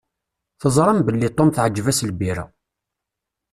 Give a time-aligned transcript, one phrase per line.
[0.59, 2.45] Teẓram belli Tom teεǧeb-as lbira.